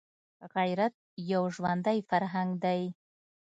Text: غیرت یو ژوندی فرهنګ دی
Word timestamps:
غیرت 0.55 0.93
یو 1.31 1.43
ژوندی 1.55 1.99
فرهنګ 2.09 2.51
دی 2.63 2.81